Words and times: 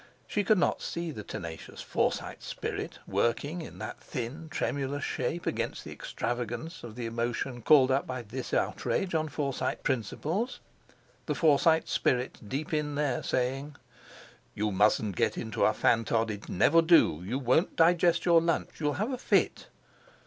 She 0.25 0.43
could 0.43 0.57
not 0.57 0.81
see 0.81 1.11
the 1.11 1.21
tenacious 1.23 1.79
Forsyte 1.79 2.41
spirit 2.41 2.97
working 3.05 3.61
in 3.61 3.77
that 3.77 3.99
thin, 3.99 4.49
tremulous 4.49 5.03
shape 5.03 5.45
against 5.45 5.83
the 5.83 5.91
extravagance 5.91 6.83
of 6.83 6.95
the 6.95 7.05
emotion 7.05 7.61
called 7.61 7.91
up 7.91 8.07
by 8.07 8.23
this 8.23 8.51
outrage 8.51 9.13
on 9.13 9.29
Forsyte 9.29 9.83
principles—the 9.83 11.35
Forsyte 11.35 11.87
spirit 11.87 12.39
deep 12.49 12.73
in 12.73 12.95
there, 12.95 13.21
saying: 13.21 13.75
"You 14.55 14.71
mustn't 14.71 15.15
get 15.17 15.37
into 15.37 15.65
a 15.65 15.71
fantod, 15.71 16.31
it'll 16.31 16.51
never 16.55 16.81
do. 16.81 17.21
You 17.23 17.37
won't 17.37 17.75
digest 17.75 18.25
your 18.25 18.41
lunch. 18.41 18.79
You'll 18.79 18.93
have 18.93 19.11
a 19.11 19.19
fit!" 19.19 19.67